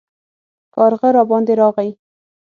کارغه 0.75 1.07
راباندې 1.17 1.53
راغی 1.61 1.89